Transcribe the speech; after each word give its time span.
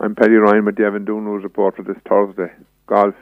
I'm 0.00 0.14
Paddy 0.14 0.34
Ryan 0.34 0.64
with 0.64 0.76
the 0.76 0.84
Avondhu 0.84 1.20
News 1.20 1.42
Report 1.42 1.74
for 1.74 1.82
this 1.82 1.96
Thursday. 2.08 2.54
Golf. 2.86 3.16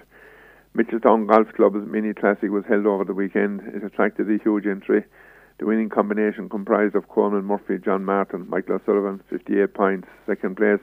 Mitchelstown 0.76 1.26
Golf 1.26 1.50
Club's 1.56 1.88
mini 1.88 2.12
classic 2.12 2.50
was 2.50 2.64
held 2.68 2.84
over 2.84 3.02
the 3.02 3.14
weekend. 3.14 3.62
It 3.74 3.82
attracted 3.82 4.30
a 4.30 4.36
huge 4.44 4.66
entry. 4.66 5.02
The 5.58 5.64
winning 5.64 5.88
combination 5.88 6.50
comprised 6.50 6.94
of 6.94 7.08
Coleman 7.08 7.46
Murphy, 7.46 7.78
John 7.82 8.04
Martin, 8.04 8.46
Michael 8.50 8.74
O'Sullivan, 8.74 9.22
58 9.30 9.72
points. 9.72 10.08
Second 10.26 10.58
place, 10.58 10.80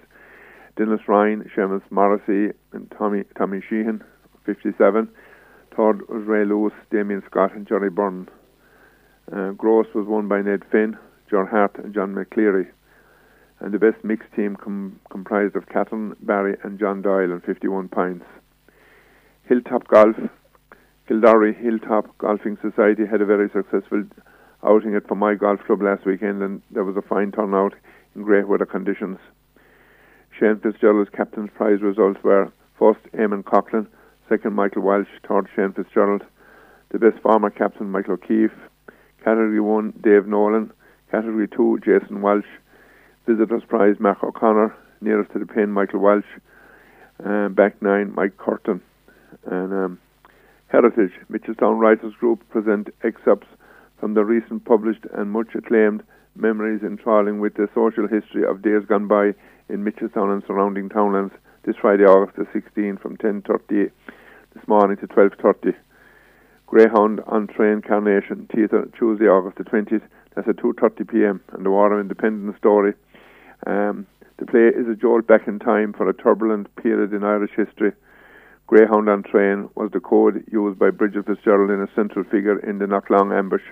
Dennis 0.77 1.08
Ryan, 1.08 1.47
Seamus 1.55 1.83
Morrissey, 1.91 2.58
and 2.71 2.91
Tommy 2.97 3.23
Tommy 3.38 3.61
Sheehan, 3.69 4.03
57. 4.47 5.08
Third 5.77 6.09
was 6.09 6.23
Ray 6.25 6.44
Lewis, 6.44 6.73
Damien 6.89 7.21
Scott, 7.30 7.53
and 7.53 7.67
Jerry 7.67 7.91
Byrne. 7.91 8.27
Uh, 9.31 9.52
Gross 9.52 9.86
was 9.94 10.08
won 10.08 10.27
by 10.27 10.41
Ned 10.41 10.64
Finn, 10.71 10.97
John 11.30 11.45
Hart, 11.45 11.75
and 11.77 11.94
John 11.94 12.16
McCleary. 12.16 12.66
And 13.64 13.73
the 13.73 13.80
best 13.80 14.03
mixed 14.03 14.31
team 14.36 14.58
com- 14.58 15.00
comprised 15.09 15.56
of 15.56 15.69
Catherine 15.69 16.17
Barry 16.22 16.58
and 16.64 16.78
John 16.78 17.02
Doyle 17.02 17.31
on 17.31 17.39
51 17.39 17.88
points. 17.88 18.25
Hilltop 19.45 19.88
Golf, 19.88 20.17
Kildare 21.08 21.53
Hilltop 21.53 22.17
Golfing 22.17 22.58
Society 22.61 23.05
had 23.05 23.22
a 23.22 23.25
very 23.25 23.50
successful 23.50 24.03
outing 24.66 24.95
at 24.95 25.09
my 25.16 25.36
Golf 25.36 25.61
Club 25.66 25.81
last 25.81 26.05
weekend, 26.05 26.44
and 26.44 26.61
there 26.72 26.83
was 26.83 26.97
a 26.97 27.02
fine 27.02 27.31
turnout 27.31 27.73
in 28.16 28.23
great 28.23 28.50
weather 28.50 28.66
conditions. 28.66 29.17
Shane 30.38 30.59
Fitzgerald's 30.59 31.09
captain's 31.09 31.50
prize 31.55 31.81
results 31.81 32.22
were 32.22 32.52
first 32.77 33.00
Eamon 33.14 33.44
Coughlin, 33.44 33.88
second 34.27 34.55
Michael 34.55 34.81
Walsh, 34.81 35.08
third 35.25 35.48
Shane 35.55 35.72
Fitzgerald, 35.72 36.23
the 36.89 37.00
best 37.00 37.22
former 37.23 37.50
captain 37.50 37.89
Michael 37.89 38.16
O'Keefe, 38.16 38.52
category 39.23 39.61
one 39.61 39.94
Dave 40.02 40.27
Nolan, 40.27 40.73
category 41.11 41.48
two 41.48 41.80
Jason 41.86 42.22
Walsh, 42.22 42.45
visitors 43.25 43.63
prize 43.67 43.95
Mark 43.99 44.23
O'Connor, 44.23 44.75
nearest 45.02 45.31
to 45.31 45.39
the 45.39 45.45
pin 45.45 45.71
Michael 45.71 45.99
Walsh, 45.99 46.25
uh, 47.25 47.49
back 47.49 47.81
nine 47.81 48.13
Mike 48.15 48.38
Curtin, 48.38 48.81
and 49.45 49.73
um, 49.73 49.99
Heritage 50.67 51.11
Mitchelstown 51.31 51.80
Writers 51.80 52.14
Group 52.20 52.48
present 52.49 52.89
excerpts 53.03 53.48
from 53.99 54.14
the 54.14 54.25
recent 54.25 54.65
published 54.65 55.05
and 55.14 55.31
much 55.31 55.55
acclaimed 55.55 56.03
Memories 56.36 56.81
enthralling 56.81 57.39
with 57.39 57.53
the 57.53 57.70
social 57.75 58.08
history 58.08 58.43
of 58.43 58.64
days 58.64 58.83
gone 58.87 59.08
by 59.08 59.36
in 59.69 59.83
Mitchelstown 59.83 60.33
and 60.33 60.43
surrounding 60.48 60.89
townlands 60.89 61.33
this 61.64 61.75
Friday, 61.80 62.05
August 62.05 62.36
the 62.36 62.45
16th 62.45 62.99
from 62.99 63.17
10.30 63.17 63.92
this 64.55 64.67
morning 64.67 64.98
to 64.98 65.08
12.30. 65.08 65.75
Greyhound 66.65 67.21
on 67.27 67.45
Train 67.45 67.81
Carnation 67.81 68.49
Theatre, 68.52 68.89
Tuesday, 68.98 69.25
August 69.25 69.58
the 69.58 69.64
20th. 69.64 70.02
That's 70.36 70.48
at 70.48 70.55
2.30pm. 70.58 71.39
And 71.53 71.64
the 71.64 71.69
Water 71.69 71.99
Independent 71.99 72.58
story. 72.58 72.93
Um, 73.65 74.07
the 74.37 74.45
play 74.45 74.67
is 74.67 74.87
a 74.87 74.95
jolt 74.95 75.27
back 75.27 75.47
in 75.47 75.59
time 75.59 75.93
for 75.93 76.09
a 76.09 76.13
turbulent 76.13 76.73
period 76.75 77.13
in 77.13 77.23
Irish 77.23 77.51
history. 77.55 77.91
Greyhound 78.67 79.09
on 79.09 79.23
Train 79.23 79.69
was 79.75 79.91
the 79.91 79.99
code 79.99 80.43
used 80.51 80.79
by 80.79 80.89
Bridget 80.89 81.25
Fitzgerald 81.25 81.69
in 81.69 81.81
a 81.81 81.93
central 81.95 82.23
figure 82.23 82.59
in 82.59 82.79
the 82.79 82.85
Knocklong 82.85 83.37
ambush. 83.37 83.63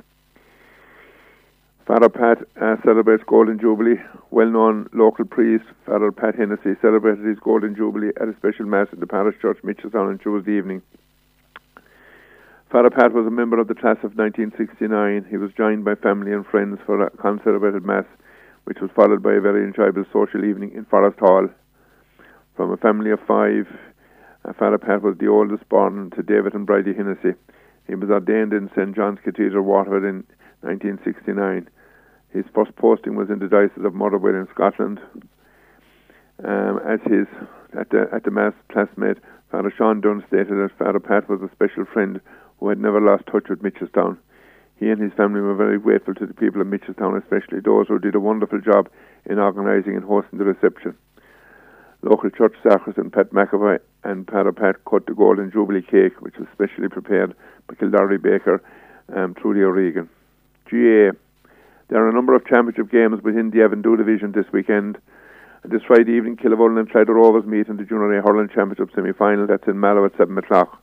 Father 1.87 2.09
Pat 2.09 2.37
uh, 2.61 2.75
celebrates 2.85 3.23
Golden 3.25 3.59
Jubilee. 3.59 3.99
Well 4.29 4.49
known 4.49 4.87
local 4.93 5.25
priest, 5.25 5.65
Father 5.85 6.11
Pat 6.11 6.35
Hennessy, 6.35 6.75
celebrated 6.81 7.25
his 7.25 7.39
Golden 7.39 7.75
Jubilee 7.75 8.11
at 8.21 8.27
a 8.27 8.35
special 8.37 8.65
Mass 8.65 8.87
at 8.91 8.99
the 8.99 9.07
Parish 9.07 9.35
Church, 9.41 9.57
Mitchelstown, 9.63 10.09
on 10.09 10.19
Tuesday 10.19 10.57
evening. 10.57 10.81
Father 12.71 12.89
Pat 12.89 13.11
was 13.11 13.25
a 13.25 13.31
member 13.31 13.59
of 13.59 13.67
the 13.67 13.75
class 13.75 13.97
of 14.03 14.15
1969. 14.15 15.25
He 15.29 15.37
was 15.37 15.51
joined 15.57 15.83
by 15.83 15.95
family 15.95 16.31
and 16.31 16.45
friends 16.45 16.79
for 16.85 17.07
a 17.07 17.09
concelebrated 17.17 17.83
Mass, 17.83 18.05
which 18.65 18.79
was 18.81 18.91
followed 18.95 19.23
by 19.23 19.33
a 19.33 19.41
very 19.41 19.63
enjoyable 19.63 20.05
social 20.13 20.45
evening 20.45 20.71
in 20.75 20.85
Forest 20.85 21.19
Hall. 21.19 21.47
From 22.55 22.71
a 22.71 22.77
family 22.77 23.11
of 23.11 23.19
five, 23.27 23.67
uh, 24.45 24.53
Father 24.53 24.77
Pat 24.77 25.01
was 25.01 25.17
the 25.17 25.27
oldest 25.27 25.67
born 25.69 26.11
to 26.15 26.23
David 26.23 26.53
and 26.53 26.65
Bridie 26.65 26.93
Hennessy. 26.93 27.33
He 27.87 27.95
was 27.95 28.09
ordained 28.09 28.53
in 28.53 28.69
St. 28.75 28.95
John's 28.95 29.19
Cathedral, 29.23 29.63
Waterford 29.63 30.03
in 30.03 30.23
1969. 30.61 31.67
His 32.29 32.45
first 32.53 32.75
posting 32.75 33.15
was 33.15 33.29
in 33.29 33.39
the 33.39 33.47
Diocese 33.47 33.83
of 33.83 33.93
Motherwell 33.93 34.35
in 34.35 34.47
Scotland. 34.53 34.99
Um, 36.43 36.79
as 36.87 36.99
his 37.05 37.27
at 37.77 37.89
the 37.89 38.09
at 38.13 38.23
the 38.23 38.31
mass 38.31 38.53
classmate, 38.71 39.17
Father 39.51 39.71
Sean 39.75 40.01
Dunn 40.01 40.23
stated 40.27 40.57
that 40.57 40.77
Father 40.77 40.99
Pat 40.99 41.29
was 41.29 41.41
a 41.41 41.51
special 41.53 41.85
friend 41.85 42.19
who 42.59 42.69
had 42.69 42.79
never 42.79 43.01
lost 43.01 43.25
touch 43.27 43.49
with 43.49 43.61
Mitchelstown. 43.61 44.17
He 44.81 44.89
and 44.89 44.99
his 44.99 45.13
family 45.13 45.41
were 45.41 45.53
very 45.53 45.77
grateful 45.77 46.15
to 46.15 46.25
the 46.25 46.33
people 46.33 46.59
of 46.59 46.65
Mitchelstown, 46.65 47.15
especially 47.21 47.59
those 47.59 47.87
who 47.87 47.99
did 47.99 48.15
a 48.15 48.19
wonderful 48.19 48.59
job 48.59 48.89
in 49.27 49.37
organising 49.37 49.95
and 49.95 50.03
hosting 50.03 50.39
the 50.39 50.43
reception. 50.45 50.97
Local 52.01 52.31
church 52.31 52.55
sacristan 52.63 53.11
Pat 53.11 53.29
McAvoy 53.29 53.77
and 54.03 54.27
Father 54.27 54.51
Pat 54.51 54.77
cut 54.89 55.05
the 55.05 55.13
Golden 55.13 55.51
Jubilee 55.51 55.83
cake, 55.83 56.19
which 56.21 56.33
was 56.39 56.47
specially 56.51 56.89
prepared 56.89 57.35
by 57.67 57.75
Kildare 57.75 58.17
baker 58.17 58.63
um, 59.15 59.35
Trudy 59.35 59.61
O'Regan. 59.61 60.09
GA. 60.67 61.11
There 61.89 62.03
are 62.03 62.09
a 62.09 62.13
number 62.13 62.33
of 62.33 62.47
championship 62.47 62.89
games 62.91 63.21
within 63.21 63.51
the 63.51 63.59
Avondhu 63.59 63.95
division 63.97 64.31
this 64.31 64.51
weekend. 64.51 64.97
And 65.61 65.71
this 65.71 65.83
Friday 65.85 66.13
evening, 66.13 66.37
Killavullen 66.37 66.79
and 66.79 66.89
Clyda 66.89 67.13
Rovers 67.13 67.45
meet 67.45 67.67
in 67.67 67.77
the 67.77 67.83
Junior 67.83 68.17
A 68.17 68.23
Hurling 68.23 68.49
Championship 68.49 68.89
semi 68.95 69.13
final. 69.13 69.45
That's 69.45 69.67
in 69.67 69.79
Mallow 69.79 70.05
at 70.05 70.17
7 70.17 70.35
o'clock. 70.39 70.81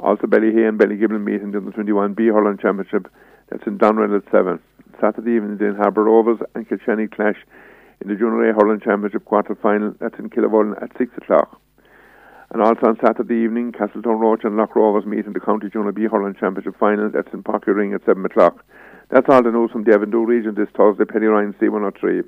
Also, 0.00 0.26
Ballyhea 0.26 0.66
and 0.66 0.78
Ballygiblin 0.78 1.22
meet 1.22 1.42
in 1.42 1.50
the 1.52 1.58
21B 1.58 2.32
Hurling 2.32 2.56
Championship. 2.56 3.12
That's 3.50 3.66
in 3.66 3.78
Doneraile 3.78 4.24
at 4.24 4.32
7. 4.32 4.58
Saturday 4.98 5.32
evening, 5.32 5.58
the 5.58 5.74
Harbour 5.76 6.04
Rovers 6.04 6.38
and 6.54 6.66
Kilkenny 6.66 7.06
clash 7.06 7.36
in 8.00 8.08
the 8.08 8.14
Junior 8.14 8.48
A 8.50 8.54
Hurling 8.54 8.80
Championship 8.80 9.26
quarter 9.26 9.54
final. 9.54 9.94
That's 10.00 10.18
in 10.18 10.30
Killavullen 10.30 10.82
at 10.82 10.96
6 10.96 11.12
o'clock. 11.18 11.60
And 12.50 12.62
also 12.62 12.86
on 12.86 12.98
Saturday 13.04 13.44
evening, 13.44 13.72
Castletownroche 13.72 14.44
and 14.44 14.56
Loch 14.56 14.74
Rovers 14.74 15.04
meet 15.04 15.26
in 15.26 15.34
the 15.34 15.40
County 15.40 15.68
Junior 15.68 15.92
B 15.92 16.06
Hurling 16.10 16.34
Championship 16.34 16.78
final. 16.80 17.10
That's 17.10 17.32
in 17.34 17.42
Pocket 17.42 17.74
Ring 17.74 17.92
at 17.92 18.04
7 18.06 18.24
o'clock. 18.24 18.64
That's 19.10 19.28
all 19.28 19.42
the 19.42 19.52
news 19.52 19.70
from 19.70 19.84
the 19.84 19.92
Avondhu 19.92 20.26
region 20.26 20.54
this 20.54 20.68
Thursday. 20.74 21.04
Penny 21.04 21.26
Ryan, 21.26 21.54
C103. 21.60 22.24